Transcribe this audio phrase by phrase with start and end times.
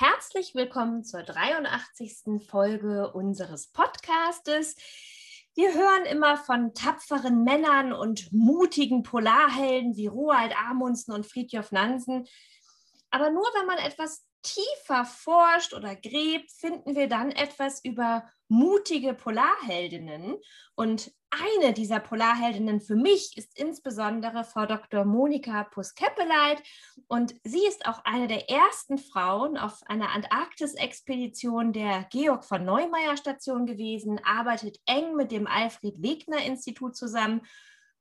[0.00, 2.40] Herzlich willkommen zur 83.
[2.48, 4.76] Folge unseres Podcastes.
[5.56, 12.28] Wir hören immer von tapferen Männern und mutigen Polarhelden wie Roald Amundsen und Fridtjof Nansen.
[13.10, 19.14] Aber nur wenn man etwas tiefer forscht oder gräbt, finden wir dann etwas über mutige
[19.14, 20.36] Polarheldinnen.
[20.74, 25.04] Und eine dieser Polarheldinnen für mich ist insbesondere Frau Dr.
[25.04, 26.62] Monika Puskepeleit.
[27.06, 33.16] Und sie ist auch eine der ersten Frauen auf einer Antarktis-Expedition der Georg von Neumeier
[33.16, 37.42] Station gewesen, arbeitet eng mit dem Alfred Wegener Institut zusammen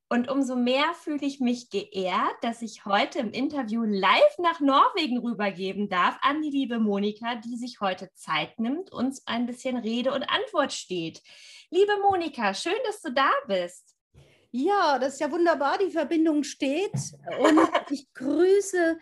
[0.10, 5.18] und umso mehr fühle ich mich geehrt, dass ich heute im Interview live nach Norwegen
[5.18, 10.14] rübergeben darf an die liebe Monika, die sich heute Zeit nimmt, uns ein bisschen Rede
[10.14, 11.22] und Antwort steht.
[11.72, 13.98] Liebe Monika, schön, dass du da bist.
[14.52, 16.94] Ja, das ist ja wunderbar, die Verbindung steht.
[17.40, 17.60] Und
[17.92, 18.98] ich grüße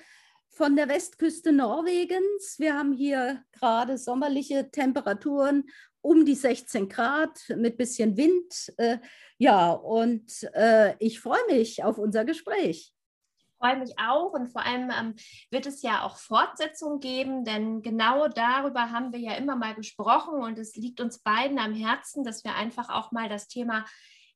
[0.50, 2.56] von der Westküste Norwegens.
[2.58, 5.66] Wir haben hier gerade sommerliche Temperaturen
[6.06, 8.73] um die 16 Grad mit bisschen Wind.
[8.78, 9.00] Äh,
[9.38, 12.94] ja, und äh, ich freue mich auf unser Gespräch.
[13.38, 15.16] Ich freue mich auch und vor allem ähm,
[15.50, 20.44] wird es ja auch Fortsetzung geben, denn genau darüber haben wir ja immer mal gesprochen
[20.44, 23.86] und es liegt uns beiden am Herzen, dass wir einfach auch mal das Thema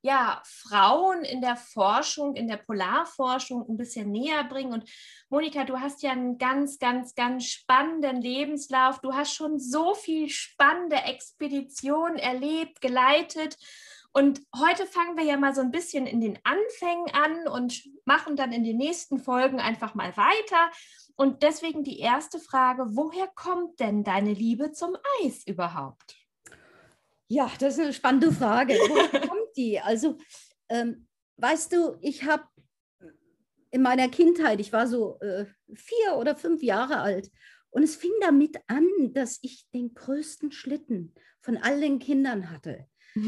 [0.02, 4.74] ja, Frauen in der Forschung, in der Polarforschung ein bisschen näher bringen.
[4.74, 4.90] Und
[5.30, 9.00] Monika, du hast ja einen ganz, ganz, ganz spannenden Lebenslauf.
[9.00, 13.58] Du hast schon so viel spannende Expeditionen erlebt, geleitet.
[14.12, 18.36] Und heute fangen wir ja mal so ein bisschen in den Anfängen an und machen
[18.36, 20.72] dann in den nächsten Folgen einfach mal weiter.
[21.16, 26.16] Und deswegen die erste Frage, woher kommt denn deine Liebe zum Eis überhaupt?
[27.28, 28.74] Ja, das ist eine spannende Frage.
[28.74, 29.80] Woher kommt die?
[29.80, 30.18] Also,
[30.70, 32.44] ähm, weißt du, ich habe
[33.72, 37.30] in meiner Kindheit, ich war so äh, vier oder fünf Jahre alt,
[37.72, 42.88] und es fing damit an, dass ich den größten Schlitten von all den Kindern hatte.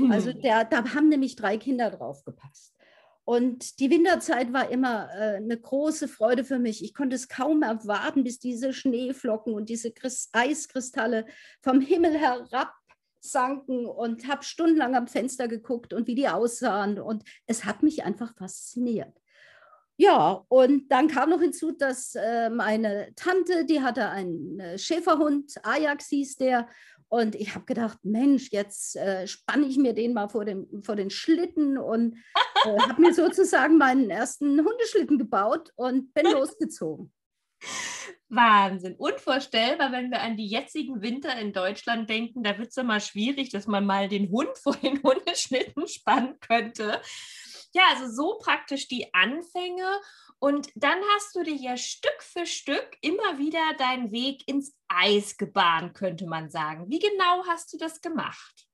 [0.09, 2.75] Also der, da haben nämlich drei Kinder drauf gepasst.
[3.23, 6.83] Und die Winterzeit war immer äh, eine große Freude für mich.
[6.83, 9.93] Ich konnte es kaum erwarten, bis diese Schneeflocken und diese
[10.33, 11.25] Eiskristalle
[11.61, 12.73] vom Himmel herab
[13.21, 16.99] sanken und habe stundenlang am Fenster geguckt und wie die aussahen.
[16.99, 19.21] Und es hat mich einfach fasziniert.
[19.97, 25.53] Ja, und dann kam noch hinzu, dass äh, meine Tante, die hatte einen äh, Schäferhund,
[25.63, 26.67] Ajax hieß der.
[27.07, 30.95] Und ich habe gedacht, Mensch, jetzt äh, spanne ich mir den mal vor, dem, vor
[30.95, 32.15] den Schlitten und
[32.65, 37.11] äh, habe mir sozusagen meinen ersten Hundeschlitten gebaut und bin losgezogen.
[38.29, 38.95] Wahnsinn.
[38.95, 42.43] Unvorstellbar, wenn wir an die jetzigen Winter in Deutschland denken.
[42.43, 47.01] Da wird es immer schwierig, dass man mal den Hund vor den Hundeschnitten spannen könnte.
[47.73, 49.99] Ja, also so praktisch die Anfänge.
[50.39, 55.37] Und dann hast du dir ja Stück für Stück immer wieder deinen Weg ins Eis
[55.37, 56.89] gebahnt, könnte man sagen.
[56.89, 58.70] Wie genau hast du das gemacht?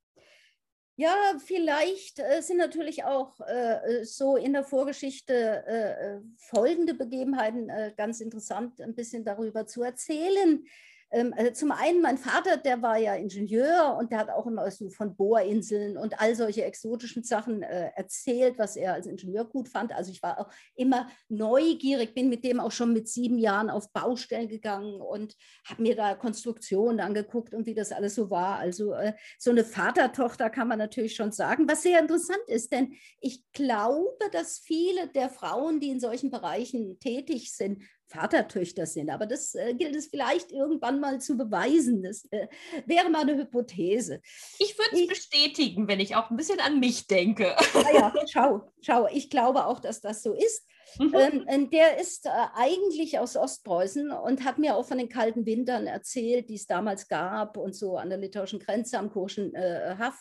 [0.99, 1.13] Ja,
[1.45, 5.33] vielleicht äh, sind natürlich auch äh, so in der Vorgeschichte
[5.67, 10.65] äh, äh folgende Begebenheiten äh, ganz interessant, ein bisschen darüber zu erzählen.
[11.11, 14.69] Ähm, also zum einen, mein Vater, der war ja Ingenieur und der hat auch immer
[14.71, 19.69] so von Bohrinseln und all solche exotischen Sachen äh, erzählt, was er als Ingenieur gut
[19.69, 19.93] fand.
[19.93, 23.91] Also ich war auch immer neugierig, bin mit dem auch schon mit sieben Jahren auf
[23.93, 25.35] Baustellen gegangen und
[25.65, 28.57] habe mir da Konstruktionen angeguckt und wie das alles so war.
[28.57, 32.93] Also äh, so eine Vatertochter kann man natürlich schon sagen, was sehr interessant ist, denn
[33.21, 39.09] ich glaube, dass viele der Frauen, die in solchen Bereichen tätig sind, Vatertöchter sind.
[39.09, 42.03] Aber das äh, gilt es vielleicht irgendwann mal zu beweisen.
[42.03, 42.47] Das äh,
[42.85, 44.21] wäre mal eine Hypothese.
[44.59, 47.55] Ich würde es bestätigen, wenn ich auch ein bisschen an mich denke.
[47.73, 50.65] Naja, schau, schau, ich glaube auch, dass das so ist.
[50.99, 51.45] Mhm.
[51.47, 55.85] Ähm, der ist äh, eigentlich aus Ostpreußen und hat mir auch von den kalten Wintern
[55.85, 60.17] erzählt, die es damals gab und so an der litauischen Grenze am Kurschen äh, Haff.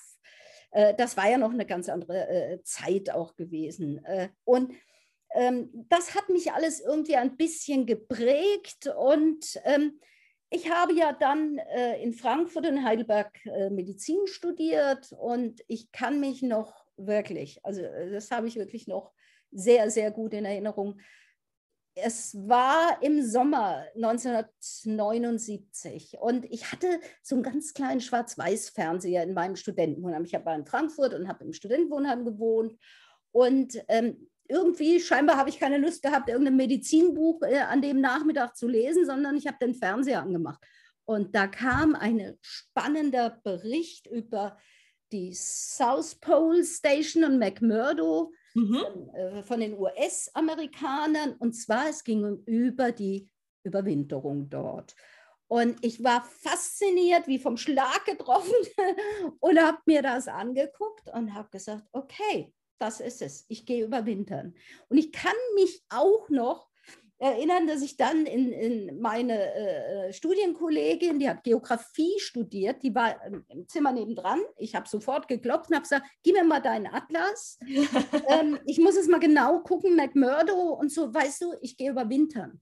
[0.72, 4.04] Äh, das war ja noch eine ganz andere äh, Zeit auch gewesen.
[4.44, 4.72] und
[5.88, 10.00] das hat mich alles irgendwie ein bisschen geprägt und ähm,
[10.50, 16.20] ich habe ja dann äh, in Frankfurt und Heidelberg äh, Medizin studiert und ich kann
[16.20, 19.12] mich noch wirklich, also äh, das habe ich wirklich noch
[19.50, 21.00] sehr, sehr gut in Erinnerung.
[21.94, 29.56] es war im Sommer 1979 und ich hatte so einen ganz kleinen Schwarz-Weiß-Fernseher in meinem
[29.56, 30.24] Studentenwohnheim.
[30.24, 32.78] Ich war in Frankfurt und habe im Studentenwohnheim gewohnt
[33.32, 38.56] und ähm, irgendwie, scheinbar habe ich keine Lust gehabt, irgendein Medizinbuch äh, an dem Nachmittag
[38.56, 40.60] zu lesen, sondern ich habe den Fernseher angemacht.
[41.04, 44.58] Und da kam ein spannender Bericht über
[45.12, 48.78] die South Pole Station und McMurdo mhm.
[48.78, 51.34] von, äh, von den US-Amerikanern.
[51.38, 53.30] Und zwar, es ging über die
[53.62, 54.94] Überwinterung dort.
[55.48, 58.52] Und ich war fasziniert, wie vom Schlag getroffen
[59.40, 63.44] und habe mir das angeguckt und habe gesagt, okay, das ist es.
[63.48, 64.54] Ich gehe überwintern.
[64.88, 66.68] Und ich kann mich auch noch
[67.18, 73.16] erinnern, dass ich dann in, in meine äh, Studienkollegin, die hat Geografie studiert, die war
[73.24, 74.40] im Zimmer nebendran.
[74.58, 77.58] Ich habe sofort geklopft und habe gesagt, gib mir mal deinen Atlas.
[78.28, 82.60] ähm, ich muss es mal genau gucken, McMurdo und so, weißt du, ich gehe überwintern.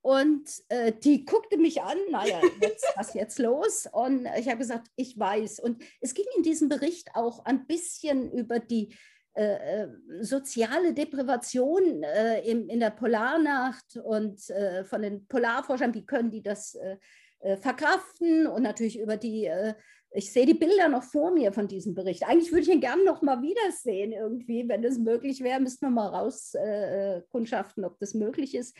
[0.00, 3.88] Und äh, die guckte mich an, naja, jetzt, was jetzt los?
[3.90, 5.60] Und ich habe gesagt, ich weiß.
[5.60, 8.94] Und es ging in diesem Bericht auch ein bisschen über die
[9.36, 9.88] äh, äh,
[10.20, 16.40] soziale Deprivation äh, in, in der Polarnacht und äh, von den Polarforschern, wie können die
[16.40, 19.50] das äh, verkraften und natürlich über die,
[20.12, 22.26] ich sehe die Bilder noch vor mir von diesem Bericht.
[22.26, 25.90] Eigentlich würde ich ihn gerne noch mal wiedersehen irgendwie, wenn das möglich wäre, müssten wir
[25.90, 28.74] mal rauskundschaften, ob das möglich ist.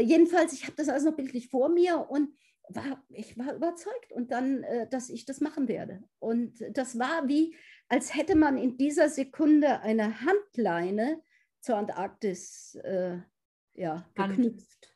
[0.00, 2.30] jedenfalls, ich habe das also noch bildlich vor mir und
[2.68, 6.02] war, ich war überzeugt und dann, dass ich das machen werde.
[6.18, 7.54] Und das war wie,
[7.88, 11.22] als hätte man in dieser Sekunde eine Handleine
[11.60, 13.18] zur Antarktis äh,
[13.74, 14.94] ja, geknüpft.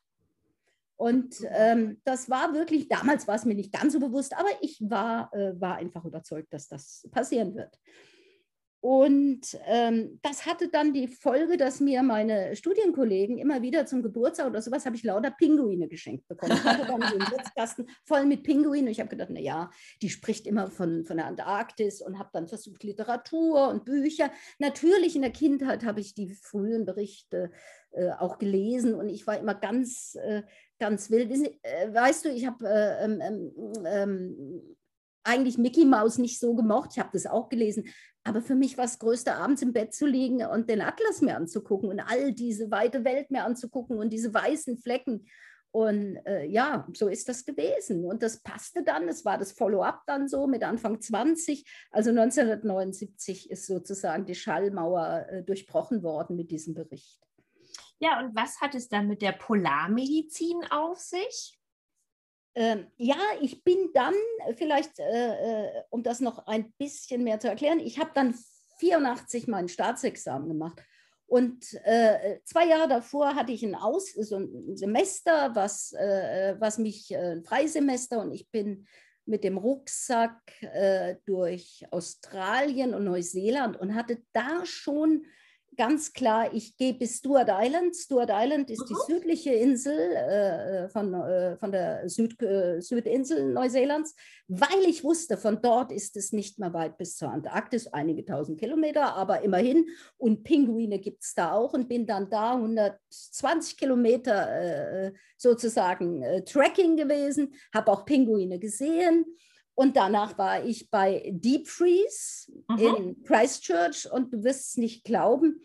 [0.97, 4.81] Und ähm, das war wirklich, damals war es mir nicht ganz so bewusst, aber ich
[4.81, 7.79] war, äh, war einfach überzeugt, dass das passieren wird.
[8.81, 14.47] Und ähm, das hatte dann die Folge, dass mir meine Studienkollegen immer wieder zum Geburtstag
[14.47, 16.53] oder sowas habe ich lauter Pinguine geschenkt bekommen.
[16.53, 18.87] Ich hatte dann so einen Sitzkasten voll mit Pinguinen.
[18.87, 19.71] Und ich habe gedacht, na ja,
[20.01, 24.31] die spricht immer von, von der Antarktis und habe dann versucht Literatur und Bücher.
[24.61, 27.51] Natürlich in der Kindheit habe ich die frühen Berichte
[27.91, 30.43] äh, auch gelesen und ich war immer ganz, äh,
[30.79, 31.33] ganz wild.
[31.63, 33.53] Äh, weißt du, ich habe äh, ähm, ähm,
[33.87, 34.77] ähm,
[35.29, 36.91] eigentlich Mickey Mouse nicht so gemocht.
[36.93, 37.89] Ich habe das auch gelesen.
[38.25, 41.37] Aber für mich war es größte, abends im Bett zu liegen und den Atlas mir
[41.37, 45.27] anzugucken und all diese weite Welt mir anzugucken und diese weißen Flecken.
[45.71, 48.05] Und äh, ja, so ist das gewesen.
[48.05, 51.65] Und das passte dann, es war das Follow-up dann so mit Anfang 20.
[51.91, 57.21] Also 1979 ist sozusagen die Schallmauer äh, durchbrochen worden mit diesem Bericht.
[58.01, 61.58] Ja, und was hat es dann mit der Polarmedizin auf sich?
[62.59, 64.15] Ähm, ja, ich bin dann,
[64.57, 68.35] vielleicht, äh, äh, um das noch ein bisschen mehr zu erklären, ich habe dann
[68.81, 70.83] 84 mein Staatsexamen gemacht.
[71.27, 76.79] Und äh, zwei Jahre davor hatte ich ein, Aus, so ein Semester, was, äh, was
[76.79, 78.89] mich, äh, ein Freisemester, und ich bin
[79.25, 85.27] mit dem Rucksack äh, durch Australien und Neuseeland und hatte da schon
[85.79, 87.97] ganz klar, ich gehe bis Stuart Island.
[87.97, 88.87] Stuart Island ist mhm.
[88.87, 94.15] die südliche Insel äh, äh, von, äh, von der Süd, äh, Südinsel Neuseelands,
[94.49, 98.59] weil ich wusste, von dort ist es nicht mehr weit bis zur Antarktis, einige tausend
[98.59, 99.87] Kilometer, aber immerhin.
[100.19, 106.45] Und Pinguine gibt es da auch und bin dann da 120 Kilometer äh, sozusagen äh,
[106.45, 109.25] Trekking gewesen, habe auch Pinguine gesehen.
[109.77, 112.79] Und danach war ich bei Deep Freeze mhm.
[112.79, 115.65] in Christchurch und du wirst es nicht glauben.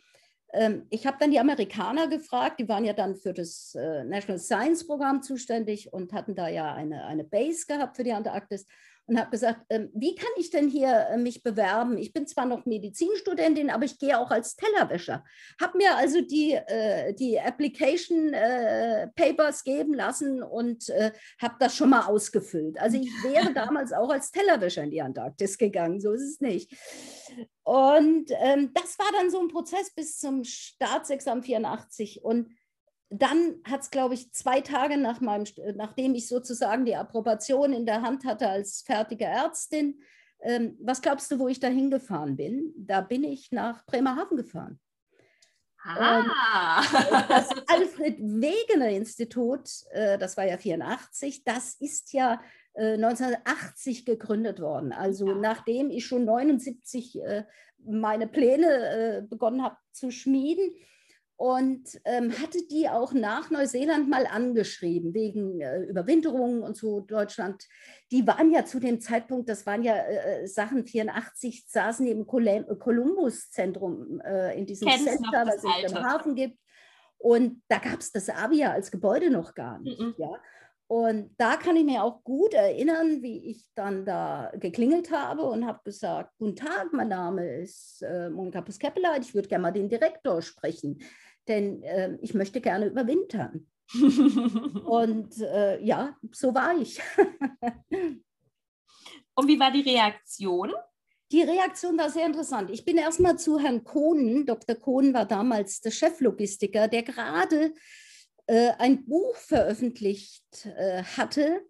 [0.54, 4.40] Ähm, ich habe dann die Amerikaner gefragt, die waren ja dann für das äh, National
[4.40, 8.68] Science Programm zuständig und hatten da ja eine, eine Base gehabt für die Antarktis
[9.06, 11.98] und habe gesagt, ähm, wie kann ich denn hier äh, mich bewerben?
[11.98, 15.26] Ich bin zwar noch Medizinstudentin, aber ich gehe auch als Tellerwäscher.
[15.60, 18.32] Habe mir also die, äh, die Application
[19.16, 20.86] Papers geben lassen und
[21.42, 22.80] habe das schon mal ausgefüllt.
[22.80, 26.72] Also ich wäre damals auch als Tellerwäscher in die Antarktis gegangen, so ist es nicht.
[27.64, 32.50] Und ähm, das war dann so ein Prozess bis zum Staatsexamen 84 und
[33.10, 37.86] dann hat es, glaube ich, zwei Tage nach meinem, nachdem ich sozusagen die Approbation in
[37.86, 40.02] der Hand hatte als fertige Ärztin,
[40.42, 42.74] ähm, was glaubst du, wo ich da hingefahren bin?
[42.76, 44.80] Da bin ich nach Bremerhaven gefahren.
[45.86, 46.82] Ah.
[47.28, 52.42] das Alfred Wegener Institut, äh, das war ja 84, das ist ja
[52.74, 54.92] äh, 1980 gegründet worden.
[54.92, 55.36] Also ja.
[55.36, 57.44] nachdem ich schon 79 äh,
[57.86, 60.74] meine Pläne äh, begonnen habe zu schmieden
[61.36, 67.68] und ähm, hatte die auch nach Neuseeland mal angeschrieben, wegen äh, Überwinterungen und so Deutschland.
[68.12, 72.26] Die waren ja zu dem Zeitpunkt, das waren ja äh, äh Sachen 84, saßen im
[72.28, 76.60] Columbus-Zentrum äh, in diesem Kennst Center, was es im Hafen gibt.
[77.18, 80.00] Und da gab es das Avia als Gebäude noch gar nicht.
[80.00, 80.16] Mhm.
[80.18, 80.30] Ja?
[80.88, 85.66] Und da kann ich mir auch gut erinnern, wie ich dann da geklingelt habe und
[85.66, 89.90] habe gesagt, guten Tag, mein Name ist äh, Monika Puskepeleit, ich würde gerne mal den
[89.90, 91.02] Direktor sprechen,
[91.48, 93.68] denn äh, ich möchte gerne überwintern.
[94.86, 97.00] und äh, ja, so war ich.
[99.36, 100.74] und wie war die Reaktion?
[101.32, 102.70] Die Reaktion war sehr interessant.
[102.70, 104.46] Ich bin erstmal zu Herrn Kohnen.
[104.46, 104.76] Dr.
[104.76, 107.74] Kohnen war damals der Cheflogistiker, der gerade
[108.48, 111.62] äh, ein Buch veröffentlicht äh, hatte,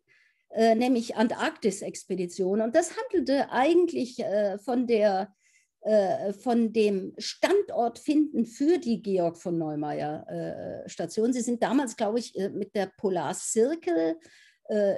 [0.49, 2.61] äh, nämlich Antarktis-Expedition.
[2.61, 5.33] Und das handelte eigentlich äh, von, der,
[5.81, 11.33] äh, von dem Standortfinden für die Georg von Neumeier Station.
[11.33, 14.17] Sie sind damals, glaube ich, mit der Polar Circle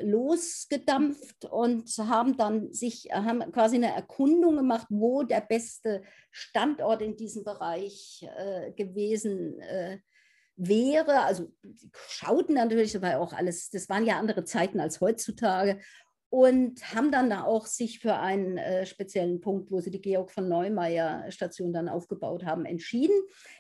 [0.02, 7.18] losgedampft und haben dann sich, haben quasi eine Erkundung gemacht, wo der beste Standort in
[7.18, 8.24] diesem Bereich
[8.76, 9.98] gewesen äh,
[10.58, 11.22] wäre.
[11.22, 15.80] Also sie schauten natürlich, das war auch alles, das waren ja andere Zeiten als heutzutage
[16.30, 20.32] und haben dann da auch sich für einen äh, speziellen Punkt, wo sie die Georg
[20.32, 23.16] von Neumeier Station dann aufgebaut haben, entschieden.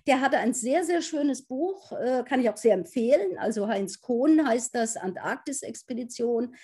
[0.08, 3.38] Der hatte ein sehr, sehr schönes Buch, äh, kann ich auch sehr empfehlen.
[3.38, 6.56] Also Heinz Kohn heißt das, Antarktis-Expedition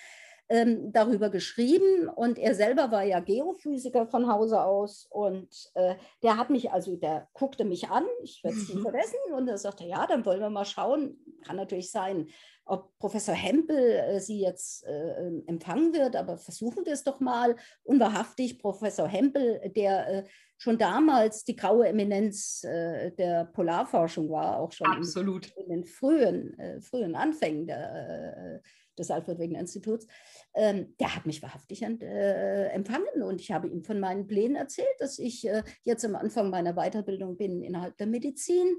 [0.52, 6.36] ähm, darüber geschrieben und er selber war ja Geophysiker von Hause aus und äh, der
[6.36, 8.82] hat mich, also der guckte mich an, ich werde es nie mhm.
[8.82, 12.28] vergessen und er sagte, ja, dann wollen wir mal schauen, kann natürlich sein,
[12.64, 17.20] ob Professor Hempel äh, sie jetzt äh, ähm, empfangen wird, aber versuchen wir es doch
[17.20, 17.56] mal.
[17.82, 20.24] Unwahrhaftig, Professor Hempel, der äh,
[20.58, 25.52] schon damals die graue Eminenz äh, der Polarforschung war, auch schon Absolut.
[25.56, 30.06] In, in den frühen, äh, frühen Anfängen der, äh, des Alfred Wegener Instituts,
[30.54, 35.18] ähm, der hat mich wahrhaftig empfangen und ich habe ihm von meinen Plänen erzählt, dass
[35.18, 35.48] ich
[35.82, 38.76] jetzt am Anfang meiner Weiterbildung bin innerhalb der Medizin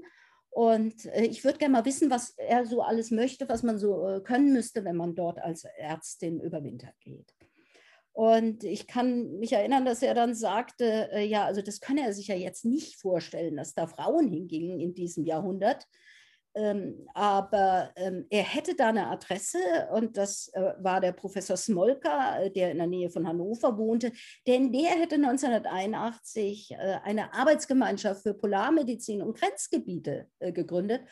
[0.54, 4.06] und äh, ich würde gerne mal wissen, was er so alles möchte, was man so
[4.08, 7.34] äh, können müsste, wenn man dort als Ärztin über Winter geht.
[8.12, 12.12] Und ich kann mich erinnern, dass er dann sagte, äh, ja, also das könne er
[12.12, 15.88] sich ja jetzt nicht vorstellen, dass da Frauen hingingen in diesem Jahrhundert.
[16.56, 19.58] Ähm, aber ähm, er hätte da eine Adresse
[19.92, 24.12] und das äh, war der Professor Smolka, äh, der in der Nähe von Hannover wohnte,
[24.46, 31.02] denn der hätte 1981 äh, eine Arbeitsgemeinschaft für Polarmedizin und Grenzgebiete äh, gegründet.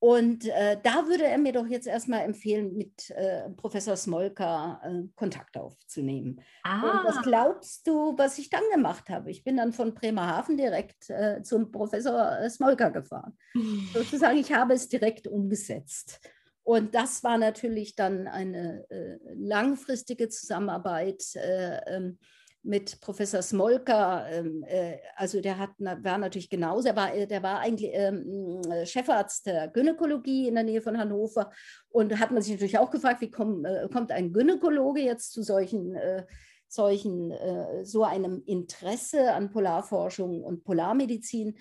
[0.00, 5.02] Und äh, da würde er mir doch jetzt erstmal empfehlen, mit äh, Professor Smolka äh,
[5.14, 6.40] Kontakt aufzunehmen.
[6.62, 6.80] Ah.
[6.80, 9.30] Und was glaubst du, was ich dann gemacht habe?
[9.30, 13.36] Ich bin dann von Bremerhaven direkt äh, zum Professor äh, Smolka gefahren.
[13.92, 16.18] Sozusagen, ich habe es direkt umgesetzt.
[16.62, 21.22] Und das war natürlich dann eine äh, langfristige Zusammenarbeit.
[21.34, 22.18] Ähm,
[22.62, 27.60] mit Professor Smolka, ähm, äh, also der hat, war natürlich genauso, er war, der war
[27.60, 31.50] eigentlich ähm, äh, Chefarzt der Gynäkologie in der Nähe von Hannover
[31.88, 35.42] und hat man sich natürlich auch gefragt, wie komm, äh, kommt ein Gynäkologe jetzt zu
[35.42, 36.26] solchen, äh,
[36.68, 41.58] solchen äh, so einem Interesse an Polarforschung und Polarmedizin?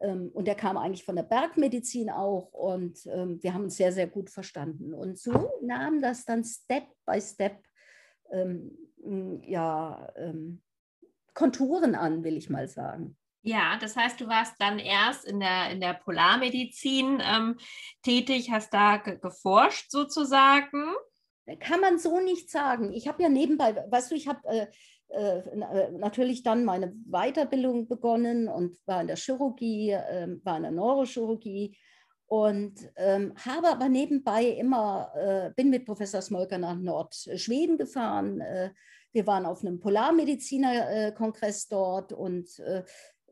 [0.00, 3.92] Ähm, und der kam eigentlich von der Bergmedizin auch und ähm, wir haben uns sehr,
[3.92, 4.94] sehr gut verstanden.
[4.94, 7.62] Und so nahm das dann Step by Step
[8.32, 10.62] ähm, ja, ähm,
[11.34, 13.16] Konturen an, will ich mal sagen.
[13.42, 17.56] Ja, das heißt, du warst dann erst in der, in der Polarmedizin ähm,
[18.02, 20.92] tätig, hast da geforscht sozusagen.
[21.58, 22.92] Kann man so nicht sagen.
[22.92, 24.66] Ich habe ja nebenbei, weißt du, ich habe äh,
[25.08, 30.62] äh, äh, natürlich dann meine Weiterbildung begonnen und war in der Chirurgie, äh, war in
[30.62, 31.76] der Neurochirurgie
[32.30, 38.40] und ähm, habe aber nebenbei immer, äh, bin mit Professor Smolker nach Nordschweden gefahren.
[38.40, 38.70] Äh,
[39.10, 42.84] wir waren auf einem Polarmediziner-Kongress dort und äh,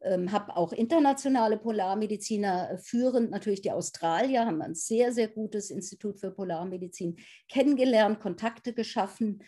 [0.02, 5.70] ähm, habe auch internationale Polarmediziner äh, führend, natürlich die Australier, haben ein sehr, sehr gutes
[5.70, 9.44] Institut für Polarmedizin kennengelernt, Kontakte geschaffen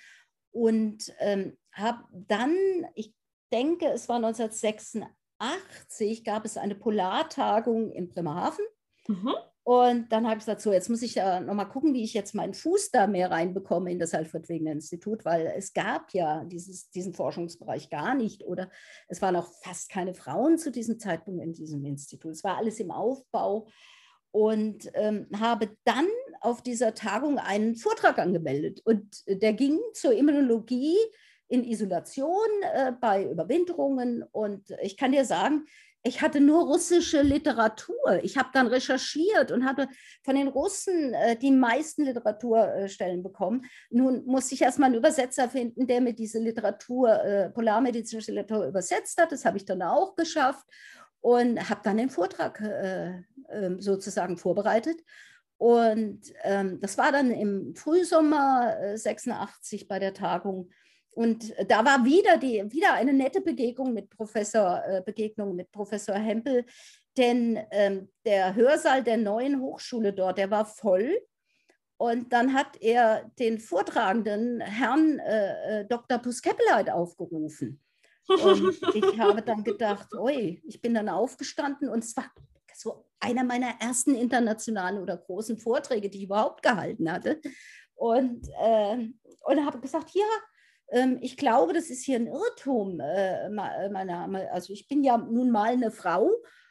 [0.52, 2.54] und ähm, habe dann,
[2.94, 3.12] ich
[3.52, 8.64] denke, es war 1986, gab es eine Polartagung in Bremerhaven
[9.08, 9.34] Mhm.
[9.62, 12.34] Und dann habe ich gesagt, so, jetzt muss ich ja nochmal gucken, wie ich jetzt
[12.34, 16.90] meinen Fuß da mehr reinbekomme in das Alfred Wegener Institut, weil es gab ja dieses,
[16.90, 18.70] diesen Forschungsbereich gar nicht oder
[19.06, 22.32] es waren auch fast keine Frauen zu diesem Zeitpunkt in diesem Institut.
[22.32, 23.68] Es war alles im Aufbau
[24.32, 26.08] und ähm, habe dann
[26.40, 30.96] auf dieser Tagung einen Vortrag angemeldet und der ging zur Immunologie
[31.48, 35.66] in Isolation äh, bei Überwinterungen und ich kann dir sagen,
[36.02, 38.20] ich hatte nur russische Literatur.
[38.22, 39.88] Ich habe dann recherchiert und hatte
[40.24, 43.66] von den Russen äh, die meisten Literaturstellen bekommen.
[43.90, 49.20] Nun musste ich erstmal einen Übersetzer finden, der mir diese Literatur, äh, polarmedizinische Literatur übersetzt
[49.20, 49.32] hat.
[49.32, 50.66] Das habe ich dann auch geschafft.
[51.22, 55.02] und habe dann den Vortrag äh, ähm, sozusagen vorbereitet.
[55.58, 60.70] Und ähm, das war dann im Frühsommer äh, 86 bei der Tagung.
[61.12, 66.14] Und da war wieder, die, wieder eine nette Begegnung mit Professor, äh, Begegnung mit Professor
[66.14, 66.64] Hempel,
[67.16, 71.20] denn ähm, der Hörsaal der neuen Hochschule dort, der war voll.
[71.96, 76.18] Und dann hat er den vortragenden Herrn äh, äh Dr.
[76.18, 77.80] Puskepeleit aufgerufen.
[78.26, 82.30] Und ich habe dann gedacht, oi, ich bin dann aufgestanden und es war
[82.74, 87.40] so einer meiner ersten internationalen oder großen Vorträge, die ich überhaupt gehalten hatte.
[87.94, 89.08] Und, äh,
[89.44, 90.24] und habe gesagt, ähm,
[91.20, 93.00] ich glaube, das ist hier ein Irrtum.
[93.00, 96.30] Äh, meiner, also ich bin ja nun mal eine Frau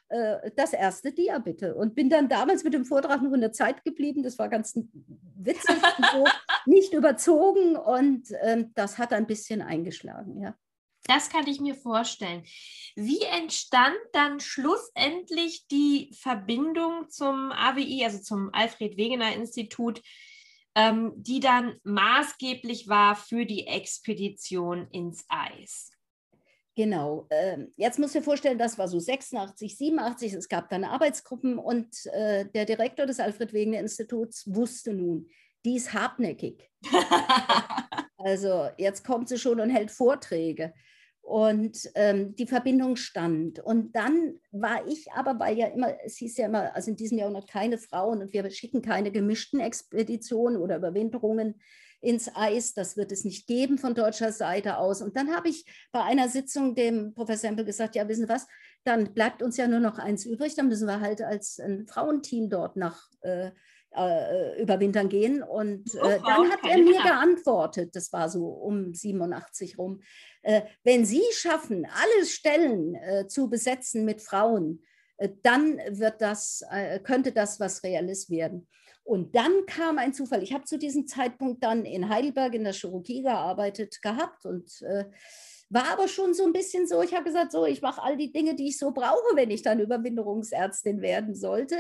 [0.10, 1.76] äh, das erste Dia bitte.
[1.76, 4.24] Und bin dann damals mit dem Vortrag nur in der Zeit geblieben.
[4.24, 5.76] Das war ganz witzig
[6.12, 6.26] so,
[6.66, 10.56] nicht überzogen und ähm, das hat ein bisschen eingeschlagen, ja.
[11.04, 12.44] Das kann ich mir vorstellen.
[12.96, 20.02] Wie entstand dann schlussendlich die Verbindung zum AWI, also zum Alfred Wegener Institut,
[20.80, 25.92] ähm, die dann maßgeblich war für die Expedition ins Eis?
[26.76, 27.28] Genau.
[27.30, 30.34] Ähm, jetzt muss ich vorstellen, das war so 86, 87.
[30.34, 35.28] Es gab dann Arbeitsgruppen und äh, der Direktor des Alfred Wegener Instituts wusste nun,
[35.66, 36.72] die ist hartnäckig.
[38.18, 40.74] also jetzt kommt sie schon und hält Vorträge.
[41.30, 43.60] Und ähm, die Verbindung stand.
[43.60, 47.20] Und dann war ich aber, weil ja immer, es hieß ja immer, also in diesem
[47.20, 51.62] Jahrhundert keine Frauen und wir schicken keine gemischten Expeditionen oder Überwinterungen
[52.02, 52.74] ins Eis.
[52.74, 55.04] Das wird es nicht geben von deutscher Seite aus.
[55.04, 58.48] Und dann habe ich bei einer Sitzung dem Professor Empel gesagt, ja, wissen Sie was,
[58.84, 60.56] dann bleibt uns ja nur noch eins übrig.
[60.56, 63.52] Dann müssen wir halt als ein Frauenteam dort nach äh,
[63.96, 65.44] äh, überwintern gehen.
[65.44, 70.02] Und äh, dann hat er mir geantwortet, das war so um 87 rum,
[70.42, 74.84] äh, wenn Sie schaffen, alle Stellen äh, zu besetzen mit Frauen,
[75.18, 78.68] äh, dann wird das, äh, könnte das was Reales werden.
[79.04, 80.44] Und dann kam ein Zufall.
[80.44, 84.84] Ich habe zu diesem Zeitpunkt dann in Heidelberg in der Chirurgie gearbeitet gehabt und
[85.70, 88.32] war aber schon so ein bisschen so, ich habe gesagt, so, ich mache all die
[88.32, 91.78] Dinge, die ich so brauche, wenn ich dann Überwinderungsärztin werden sollte.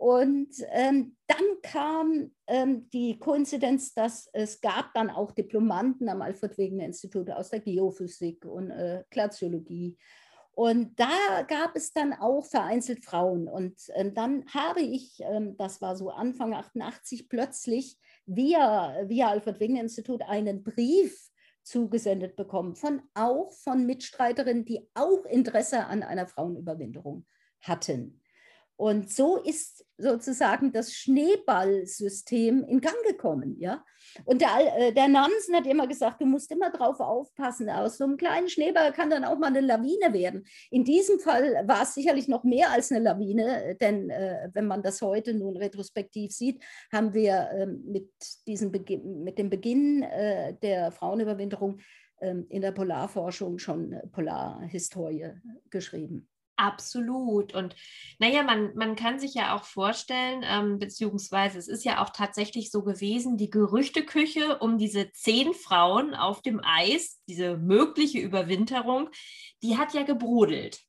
[0.00, 6.56] Und ähm, dann kam ähm, die Koinzidenz, dass es gab dann auch Diplomanten am Alfred
[6.56, 9.98] Wegener Institut aus der Geophysik und äh, Glaziologie
[10.52, 13.48] und da gab es dann auch vereinzelt Frauen.
[13.48, 19.58] Und ähm, dann habe ich, ähm, das war so Anfang 88, plötzlich via, via Alfred
[19.58, 21.30] Wegener Institut einen Brief
[21.62, 27.26] zugesendet bekommen, von auch von Mitstreiterinnen, die auch Interesse an einer Frauenüberwinterung
[27.62, 28.19] hatten.
[28.80, 33.56] Und so ist sozusagen das Schneeballsystem in Gang gekommen.
[33.60, 33.84] Ja?
[34.24, 37.68] Und der, äh, der Nansen hat immer gesagt, du musst immer drauf aufpassen.
[37.68, 40.46] Aus so einem kleinen Schneeball kann dann auch mal eine Lawine werden.
[40.70, 44.82] In diesem Fall war es sicherlich noch mehr als eine Lawine, denn äh, wenn man
[44.82, 48.08] das heute nun retrospektiv sieht, haben wir äh, mit,
[48.46, 51.80] diesem mit dem Beginn äh, der Frauenüberwinterung
[52.22, 55.32] ähm, in der Polarforschung schon Polarhistorie
[55.68, 56.30] geschrieben.
[56.60, 57.54] Absolut.
[57.54, 57.74] Und
[58.18, 62.70] naja, man, man kann sich ja auch vorstellen, ähm, beziehungsweise es ist ja auch tatsächlich
[62.70, 69.08] so gewesen, die Gerüchteküche um diese zehn Frauen auf dem Eis, diese mögliche Überwinterung,
[69.62, 70.80] die hat ja gebrodelt.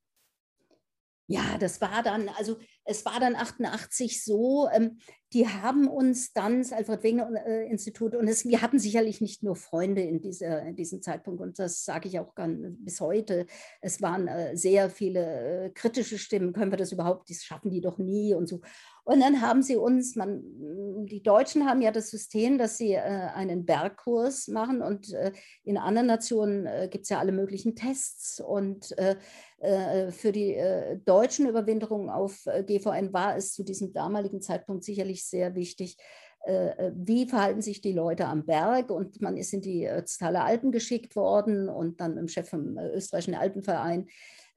[1.27, 4.97] Ja, das war dann, also es war dann 88 so, ähm,
[5.33, 9.55] die haben uns dann, das Alfred Wegener Institut, und es, wir hatten sicherlich nicht nur
[9.55, 12.33] Freunde in, dieser, in diesem Zeitpunkt, und das sage ich auch
[12.79, 13.45] bis heute.
[13.79, 17.81] Es waren äh, sehr viele äh, kritische Stimmen, können wir das überhaupt, das schaffen die
[17.81, 18.61] doch nie und so.
[19.03, 20.43] Und dann haben sie uns, man,
[21.07, 25.31] die Deutschen haben ja das System, dass sie äh, einen Bergkurs machen und äh,
[25.63, 28.39] in anderen Nationen äh, gibt es ja alle möglichen Tests.
[28.39, 29.15] Und äh,
[29.61, 32.47] äh, für die äh, deutschen Überwinterungen auf
[32.79, 35.97] GVN war es zu diesem damaligen Zeitpunkt sicherlich sehr wichtig,
[36.45, 38.89] wie verhalten sich die Leute am Berg?
[38.89, 43.35] Und man ist in die Ötztaler Alpen geschickt worden und dann im Chef vom österreichischen
[43.35, 44.07] Alpenverein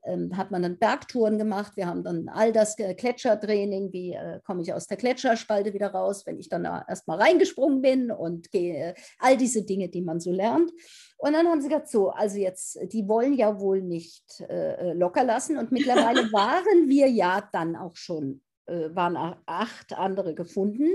[0.04, 1.76] ähm, hat man dann Bergtouren gemacht.
[1.76, 6.26] Wir haben dann all das Gletschertraining, wie äh, komme ich aus der Gletscherspalte wieder raus,
[6.26, 10.30] wenn ich dann erstmal reingesprungen bin und gehe, äh, all diese Dinge, die man so
[10.30, 10.70] lernt.
[11.16, 14.92] Und dann haben sie gesagt, so, also jetzt, die wollen ja wohl nicht äh, äh
[14.92, 15.56] locker lassen.
[15.56, 20.90] Und mittlerweile waren wir ja dann auch schon, äh, waren acht andere gefunden.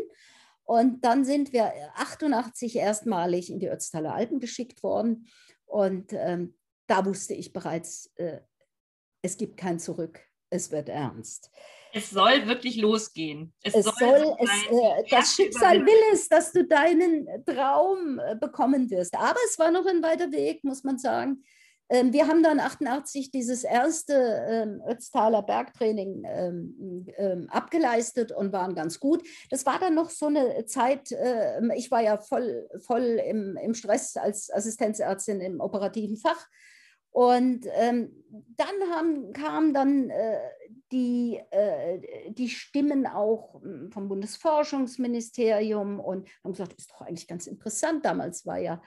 [0.63, 5.27] Und dann sind wir 88 erstmalig in die Ötztaler Alpen geschickt worden.
[5.65, 6.53] Und ähm,
[6.85, 8.39] da wusste ich bereits, äh,
[9.21, 11.51] es gibt kein Zurück, es wird ernst.
[11.91, 13.53] Es soll wirklich losgehen.
[13.63, 18.35] Es, es soll, soll es, äh, das Schicksal will es, dass du deinen Traum äh,
[18.35, 19.15] bekommen wirst.
[19.15, 21.43] Aber es war noch ein weiter Weg, muss man sagen.
[21.89, 24.13] ähm, wir haben dann 88 dieses erste
[24.47, 29.23] ähm, Ötztaler Bergtraining ähm, ähm, abgeleistet und waren ganz gut.
[29.49, 33.73] Das war dann noch so eine Zeit, äh, ich war ja voll, voll im, im
[33.73, 36.47] Stress als Assistenzärztin im operativen Fach.
[37.11, 38.11] Und ähm,
[38.55, 40.39] dann haben, kamen dann äh,
[40.91, 47.47] die, äh, die Stimmen auch hm, vom Bundesforschungsministerium und haben gesagt, ist doch eigentlich ganz
[47.47, 48.05] interessant.
[48.05, 48.81] Damals war ja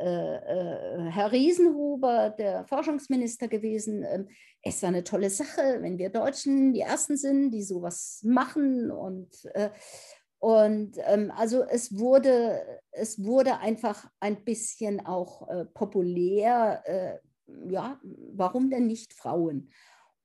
[0.00, 4.02] äh, äh, Herr Riesenhuber, der Forschungsminister gewesen.
[4.02, 4.28] Ähm,
[4.62, 8.90] es ist eine tolle Sache, wenn wir Deutschen die Ersten sind, die sowas machen.
[8.90, 9.70] Und, äh,
[10.38, 17.20] und ähm, also es wurde, es wurde einfach ein bisschen auch populär.
[17.68, 18.00] Ja,
[18.32, 19.70] warum denn nicht Frauen?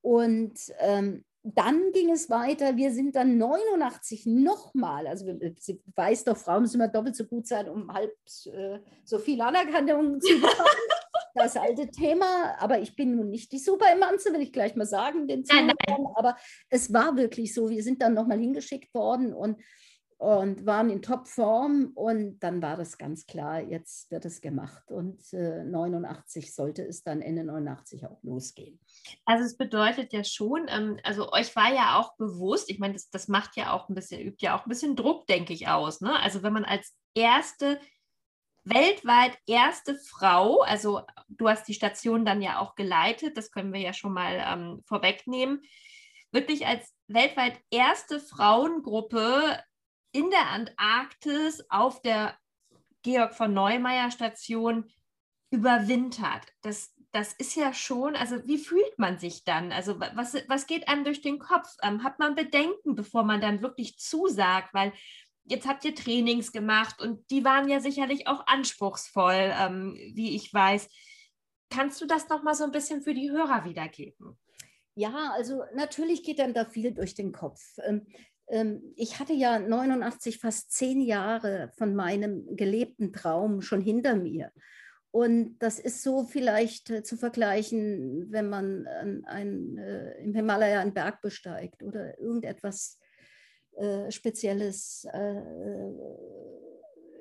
[0.02, 2.76] Und ähm, dann ging es weiter.
[2.76, 5.28] Wir sind dann 89 nochmal, also
[5.60, 8.12] sie weiß doch, Frauen müssen immer doppelt so gut sein, um halb
[8.46, 10.90] äh, so viel Anerkennung zu bekommen.
[11.36, 15.28] das alte Thema, aber ich bin nun nicht die Superemanze, will ich gleich mal sagen,
[15.28, 15.72] den nein.
[16.16, 16.36] aber
[16.70, 19.62] es war wirklich so, wir sind dann nochmal hingeschickt worden und
[20.18, 25.22] und waren in Topform und dann war das ganz klar, jetzt wird es gemacht und
[25.34, 28.80] äh, 89 sollte es dann Ende 89 auch losgehen.
[29.26, 33.10] Also es bedeutet ja schon, ähm, also euch war ja auch bewusst, ich meine, das,
[33.10, 36.00] das macht ja auch ein bisschen, übt ja auch ein bisschen Druck, denke ich, aus.
[36.00, 36.18] Ne?
[36.22, 37.80] Also wenn man als erste,
[38.64, 43.82] weltweit erste Frau, also du hast die Station dann ja auch geleitet, das können wir
[43.82, 45.62] ja schon mal ähm, vorwegnehmen,
[46.32, 49.60] wirklich als weltweit erste Frauengruppe
[50.16, 52.38] in der Antarktis auf der
[53.04, 54.90] Georg von Neumeier Station
[55.52, 56.46] überwintert.
[56.62, 59.74] Das, das ist ja schon, also wie fühlt man sich dann?
[59.74, 61.68] Also was, was geht einem durch den Kopf?
[61.84, 64.74] Ähm, hat man Bedenken, bevor man dann wirklich zusagt?
[64.74, 64.94] Weil
[65.44, 70.54] jetzt habt ihr Trainings gemacht und die waren ja sicherlich auch anspruchsvoll, ähm, wie ich
[70.54, 70.88] weiß.
[71.70, 74.40] Kannst du das nochmal so ein bisschen für die Hörer wiedergeben?
[74.96, 77.60] Ja, also natürlich geht dann da viel durch den Kopf.
[78.48, 84.52] Ähm, ich hatte ja 89 fast zehn Jahre von meinem gelebten Traum schon hinter mir.
[85.12, 90.82] Und das ist so vielleicht äh, zu vergleichen, wenn man ein, ein, äh, im Himalaya
[90.82, 93.00] einen Berg besteigt oder irgendetwas
[93.78, 95.08] äh, Spezielles.
[95.14, 95.42] Äh,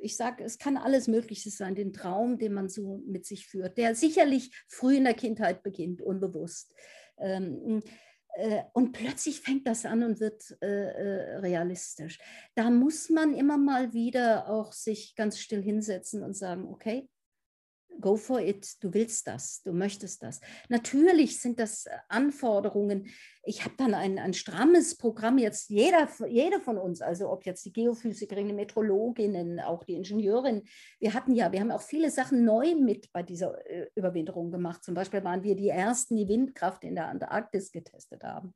[0.03, 3.79] ich sage, es kann alles Mögliche sein, den Traum, den man so mit sich führt,
[3.79, 6.75] der sicherlich früh in der Kindheit beginnt, unbewusst.
[7.17, 7.91] Ähm, äh,
[8.73, 12.18] und plötzlich fängt das an und wird äh, äh, realistisch.
[12.55, 17.09] Da muss man immer mal wieder auch sich ganz still hinsetzen und sagen, okay,
[18.01, 20.41] go for it, du willst das, du möchtest das.
[20.69, 23.07] Natürlich sind das Anforderungen.
[23.45, 27.65] Ich habe dann ein, ein strammes Programm, jetzt jeder, jeder von uns, also ob jetzt
[27.65, 30.63] die Geophysikerin, die Metrologinnen, auch die Ingenieurin,
[30.99, 34.85] wir hatten ja, wir haben auch viele Sachen neu mit bei dieser äh, Überwinterung gemacht.
[34.85, 38.55] Zum Beispiel waren wir die Ersten, die Windkraft in der Antarktis getestet haben.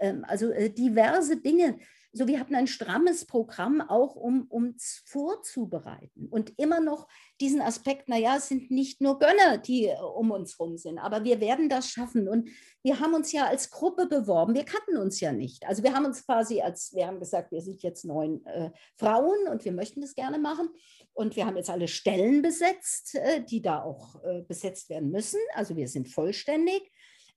[0.00, 1.78] Ähm, also äh, diverse Dinge.
[2.16, 6.28] So, wir hatten ein strammes Programm auch, um uns vorzubereiten.
[6.28, 7.08] Und immer noch
[7.40, 11.24] diesen Aspekt, naja, es sind nicht nur Gönner, die äh, um uns rum sind, aber
[11.24, 12.28] wir werden das schaffen.
[12.28, 12.48] Und
[12.84, 14.54] wir haben uns ja als Gruppe beworben.
[14.54, 15.66] Wir kannten uns ja nicht.
[15.66, 19.48] Also wir haben uns quasi als, wir haben gesagt, wir sind jetzt neun äh, Frauen
[19.50, 20.68] und wir möchten das gerne machen.
[21.14, 25.40] Und wir haben jetzt alle Stellen besetzt, äh, die da auch äh, besetzt werden müssen.
[25.54, 26.92] Also wir sind vollständig.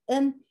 [0.08, 0.44] Ähm,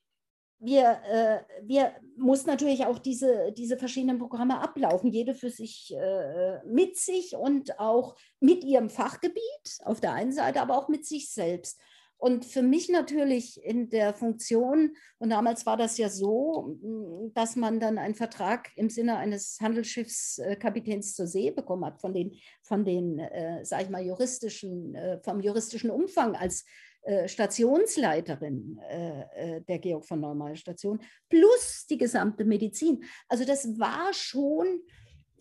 [0.58, 6.64] wir, äh, wir muss natürlich auch diese, diese verschiedenen Programme ablaufen, jede für sich äh,
[6.64, 11.30] mit sich und auch mit ihrem Fachgebiet auf der einen Seite, aber auch mit sich
[11.32, 11.78] selbst.
[12.18, 16.78] Und für mich natürlich in der Funktion, und damals war das ja so,
[17.34, 22.34] dass man dann einen Vertrag im Sinne eines Handelsschiffskapitäns zur See bekommen hat, von den,
[22.62, 26.64] von den äh, sag ich mal, juristischen, äh, vom juristischen Umfang als
[27.28, 33.04] Stationsleiterin äh, äh, der Georg von Neumeier Station plus die gesamte Medizin.
[33.28, 34.80] Also das war schon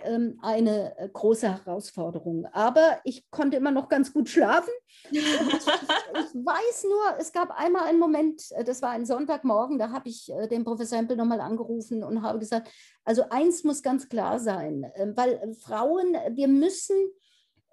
[0.02, 2.46] ähm, eine große Herausforderung.
[2.52, 4.72] Aber ich konnte immer noch ganz gut schlafen.
[5.10, 10.10] ich, ich, weiß nur, es gab einmal einen Moment, das war ein Sonntagmorgen, da habe
[10.10, 12.70] ich den Professor Hempel nochmal angerufen und habe gesagt,
[13.04, 16.96] also eins muss ganz klar sein, weil Frauen, wir müssen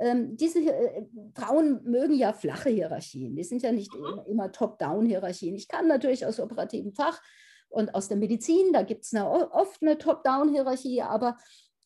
[0.02, 3.36] ähm, diese äh, Frauen mögen ja flache Hierarchien.
[3.36, 4.04] Die sind ja nicht mhm.
[4.04, 5.54] immer, immer Top-Down-Hierarchien.
[5.54, 7.22] Ich kann natürlich aus operativen Fach
[7.68, 11.38] und aus der Medizin, da gibt es oft eine Top-Down-Hierarchie, aber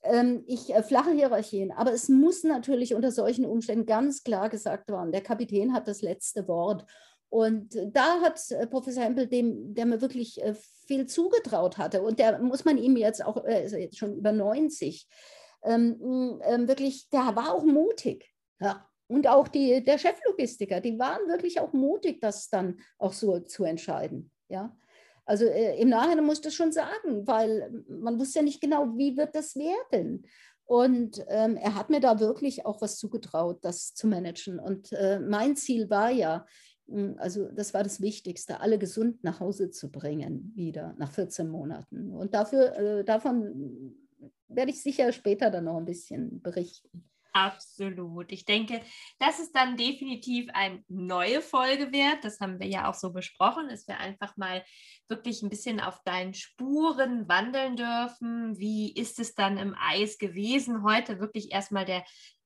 [0.02, 1.72] ähm, ich äh, flache Hierarchien.
[1.72, 6.00] Aber es muss natürlich unter solchen Umständen ganz klar gesagt werden, der Kapitän hat das
[6.00, 6.86] letzte Wort.
[7.28, 10.54] Und da hat äh, Professor Hempel, dem, der mir wirklich äh,
[10.86, 14.32] viel zugetraut hatte, und der muss man ihm jetzt auch, er ist jetzt schon über
[14.32, 15.06] 90,
[15.66, 18.32] ähm, ähm, wirklich, der war auch mutig.
[18.60, 23.40] Ja, und auch die, der Cheflogistiker, die waren wirklich auch mutig, das dann auch so
[23.40, 24.30] zu entscheiden.
[24.48, 24.76] Ja?
[25.24, 28.96] Also äh, im Nachhinein muss ich das schon sagen, weil man wusste ja nicht genau,
[28.96, 30.26] wie wird das werden.
[30.64, 34.58] Und ähm, er hat mir da wirklich auch was zugetraut, das zu managen.
[34.58, 36.44] Und äh, mein Ziel war ja,
[37.18, 42.10] also das war das Wichtigste, alle gesund nach Hause zu bringen, wieder nach 14 Monaten.
[42.10, 43.94] Und dafür, äh, davon
[44.48, 47.08] werde ich sicher später dann noch ein bisschen berichten.
[47.36, 48.32] Absolut.
[48.32, 48.80] Ich denke,
[49.18, 52.24] das ist dann definitiv eine neue Folge wert.
[52.24, 54.64] Das haben wir ja auch so besprochen, dass wir einfach mal
[55.06, 58.58] wirklich ein bisschen auf deinen Spuren wandeln dürfen.
[58.58, 60.82] Wie ist es dann im Eis gewesen?
[60.82, 62.04] Heute wirklich erstmal der,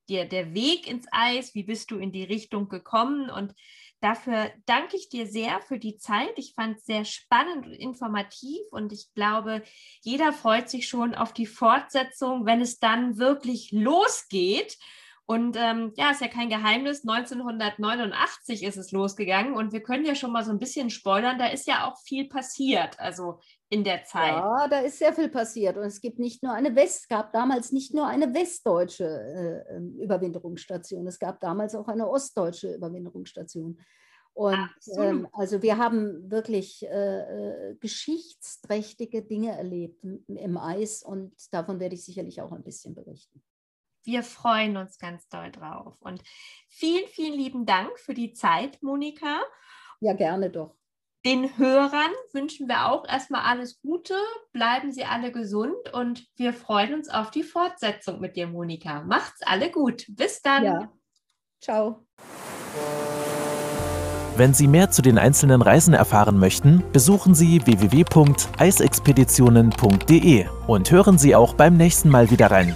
[0.09, 1.54] der, der Weg ins Eis.
[1.54, 3.30] Wie bist du in die Richtung gekommen?
[3.30, 3.54] Und
[4.01, 6.33] Dafür danke ich dir sehr für die Zeit.
[6.37, 9.63] Ich fand es sehr spannend und informativ und ich glaube,
[10.01, 14.79] jeder freut sich schon auf die Fortsetzung, wenn es dann wirklich losgeht.
[15.27, 20.17] Und ähm, ja, ist ja kein Geheimnis, 1989 ist es losgegangen und wir können ja
[20.17, 23.39] schon mal so ein bisschen spoilern, da ist ja auch viel passiert, also
[23.70, 24.35] in der Zeit.
[24.35, 27.70] Ja, da ist sehr viel passiert und es gibt nicht nur eine West, gab damals
[27.70, 33.80] nicht nur eine westdeutsche äh, ähm, Überwinterungsstation, es gab damals auch eine ostdeutsche Überwinterungsstation.
[34.33, 41.80] Und ähm, also wir haben wirklich äh, äh, geschichtsträchtige Dinge erlebt im Eis und davon
[41.80, 43.42] werde ich sicherlich auch ein bisschen berichten.
[44.02, 46.00] Wir freuen uns ganz doll drauf.
[46.00, 46.22] Und
[46.68, 49.40] vielen, vielen lieben Dank für die Zeit, Monika.
[50.00, 50.80] Ja, gerne doch.
[51.26, 54.14] Den Hörern wünschen wir auch erstmal alles Gute,
[54.52, 59.02] bleiben Sie alle gesund und wir freuen uns auf die Fortsetzung mit dir, Monika.
[59.02, 60.06] Macht's alle gut.
[60.09, 60.64] Bis dann.
[60.64, 60.90] Ja.
[61.61, 62.06] Ciao.
[64.37, 71.35] Wenn Sie mehr zu den einzelnen Reisen erfahren möchten, besuchen Sie www.eisexpeditionen.de und hören Sie
[71.35, 72.74] auch beim nächsten Mal wieder rein.